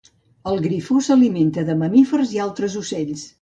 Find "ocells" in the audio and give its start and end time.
2.83-3.29